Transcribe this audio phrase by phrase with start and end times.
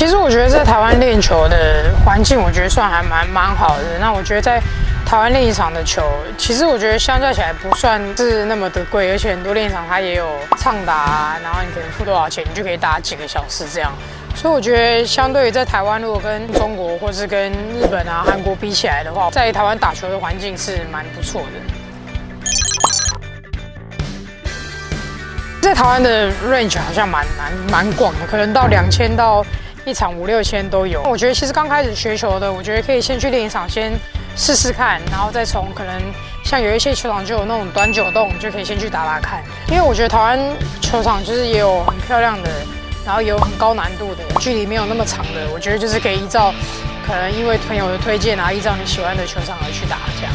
[0.00, 3.98] 其实我觉得在台湾练球的环境，我觉得算还蛮蛮好的。
[4.00, 4.58] 那我觉得在
[5.04, 6.02] 台湾练一场的球，
[6.38, 10.26] 其实我觉得相较起来不算是那么的贵，而且很多练场它也有
[10.56, 13.92] 畅打，然后你可能付多少钱，你就可以打几个小时这样。
[14.34, 21.60] 所以我觉得，相对于在台湾，如果跟中国或是跟日本啊、韩国比起来的话，在台湾打球的环境是蛮不错的。
[25.60, 29.44] 在台湾的 range 好像蛮蛮蛮广的，可能到两千到
[29.84, 31.02] 一场五六千都有。
[31.02, 33.92] 我觉得其实刚开始学球的，我觉得可以先去练一场，先
[34.36, 36.00] 试试看，然后再从可能
[36.44, 39.42] 像有一些球场就有那种短九洞，就可以先去打打看。
[39.68, 40.38] 因为我觉得台湾
[40.80, 42.50] 球场就是也有很漂亮的。
[43.02, 46.52] 然后有很高难度的，距离没有那么长的，我觉得就是可以依照，
[47.04, 50.32] 可能因为朋友的推荐啊，依照你喜欢的球场而去打这样。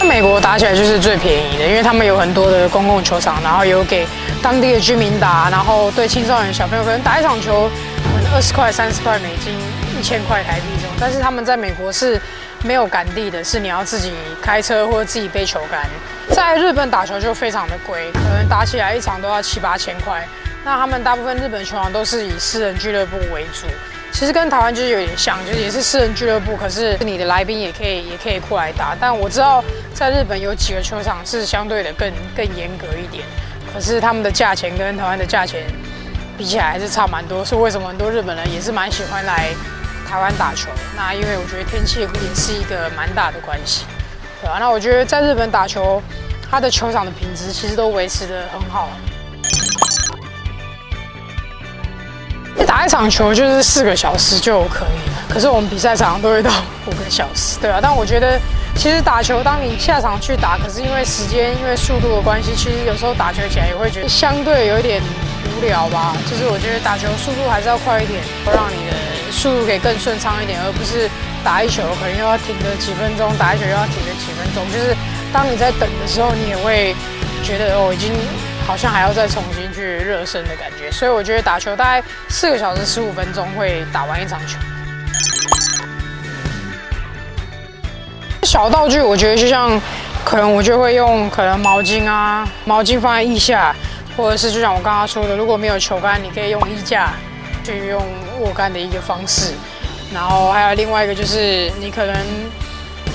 [0.00, 4.04] 那美国打起来就是最便宜的，因为他们有很多的公共球场，然后有给
[4.44, 7.70] 当地的居民打，然后对青少年小朋友可能打一场球，
[8.14, 9.58] 可能二十块、三十块美金、
[9.98, 12.20] 一千块台币这种，但是他们在美国是。
[12.66, 15.86] 没有杆地的是你要自己开车或者自己背球杆。
[16.30, 20.26] 在日本打球就非常的贵，可能打起来一场都要七八千块。
[20.64, 23.66] 那他们大部分日本球场都是以私人俱乐部为主，
[24.12, 28.96] 其实跟台湾就是有点像，就是也是私人俱乐部，可是你的来宾也可以也可以过来打。
[28.98, 33.26] 但我知道在日本有几个球场是相对的更更严格一点，
[33.72, 35.64] 可是他们的价钱跟台湾的价钱
[36.36, 37.44] 比起来还是差蛮多。
[37.44, 39.54] 是为什么很多日本人也是蛮喜欢来？
[40.06, 43.84] 台湾打球，那因为我觉得天气也是一个蛮大的关系，
[44.40, 44.58] 对吧？
[44.60, 46.00] 那我觉得在日本打球，
[46.48, 48.90] 他的球场的品质其实都维持得很好。
[52.74, 56.50] 打一场球就是四个小时就可以了，可是我们比赛场都会到
[56.86, 57.78] 五个小时，对啊。
[57.80, 58.36] 但我觉得
[58.74, 65.00] 其实打球，当你下场去打，可是因为时间、因为速度的关系，其实有时候打球起来也会觉得相对有一点
[65.54, 66.16] 无聊吧。
[66.28, 68.96] 就是我觉得打球速度还是要快一点，会让你的。
[69.30, 71.08] 速度可以更顺畅一点，而不是
[71.44, 74.66] 打一球可能又要停个几分钟，打一球又要停个几分钟。
[74.74, 74.96] 就是
[75.32, 76.90] 当你在等的时候，你也会
[77.44, 78.10] 觉得哦，已经
[78.66, 80.90] 好像还要再重新去热身的感觉。
[80.90, 84.58] 所以我觉得打球大概四个小时十五分钟会打完一场球。
[88.42, 89.80] 小道具我觉得就像
[90.24, 93.74] 可能我就会用可能毛巾啊，毛巾放在腋下，
[94.16, 97.12] 或者是就像我刚刚说的，如果没有球杆，你可以用衣架。
[97.64, 97.98] 去用
[98.40, 99.54] 握杆的一个方式，
[100.12, 102.14] 然后还有另外一个就是你可能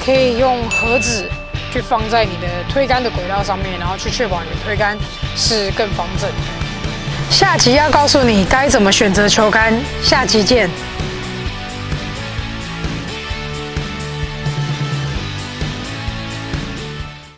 [0.03, 1.29] 可以用盒子
[1.71, 4.97] 去放在你的推杆的轨道上面，然后去确保你的推杆
[5.35, 6.29] 是更方正。
[7.29, 10.69] 下集要告诉你该怎么选择球杆，下集见。